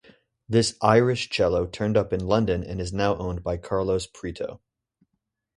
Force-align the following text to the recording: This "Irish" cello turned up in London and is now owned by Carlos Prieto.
This 0.49 0.75
"Irish" 0.81 1.29
cello 1.29 1.67
turned 1.67 1.95
up 1.95 2.11
in 2.11 2.25
London 2.25 2.63
and 2.63 2.81
is 2.81 2.91
now 2.91 3.15
owned 3.17 3.43
by 3.43 3.57
Carlos 3.57 4.07
Prieto. 4.07 4.59